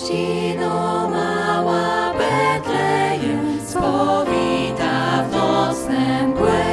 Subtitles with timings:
[0.00, 6.64] Dziecino mała Betlejem, spowita w nocne mgłę.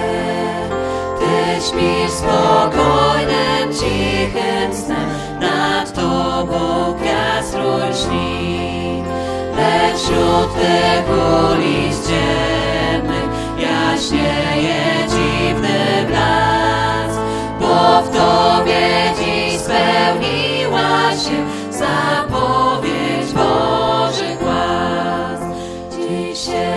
[1.19, 5.09] Ty śpisz spokojnym, cichym snem,
[5.41, 9.03] nad tobą gwiazd rośni.
[9.55, 17.19] Lecz wśród tych ulic ciemnych jaśnieje dziwny blask,
[17.59, 22.27] bo w tobie dziś spełniła się za
[26.37, 26.76] share.